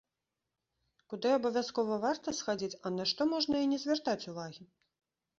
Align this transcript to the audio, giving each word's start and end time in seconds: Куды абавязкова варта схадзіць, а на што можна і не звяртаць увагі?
Куды 1.11 1.33
абавязкова 1.33 1.97
варта 2.05 2.33
схадзіць, 2.37 2.77
а 2.87 2.93
на 2.95 3.05
што 3.11 3.27
можна 3.33 3.59
і 3.65 3.69
не 3.75 3.79
звяртаць 3.85 4.29
увагі? 4.33 4.63